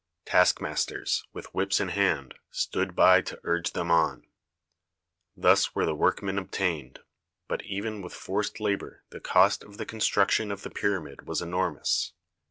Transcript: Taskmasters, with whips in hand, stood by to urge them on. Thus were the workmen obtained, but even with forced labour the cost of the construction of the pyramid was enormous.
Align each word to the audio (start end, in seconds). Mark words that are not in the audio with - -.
Taskmasters, 0.25 1.27
with 1.31 1.53
whips 1.53 1.79
in 1.79 1.89
hand, 1.89 2.33
stood 2.49 2.95
by 2.95 3.21
to 3.21 3.39
urge 3.43 3.73
them 3.73 3.91
on. 3.91 4.25
Thus 5.37 5.75
were 5.75 5.85
the 5.85 5.93
workmen 5.93 6.39
obtained, 6.39 7.01
but 7.47 7.63
even 7.65 8.01
with 8.01 8.11
forced 8.15 8.59
labour 8.59 9.03
the 9.11 9.19
cost 9.19 9.63
of 9.63 9.77
the 9.77 9.85
construction 9.85 10.51
of 10.51 10.63
the 10.63 10.71
pyramid 10.71 11.27
was 11.27 11.39
enormous. 11.39 12.13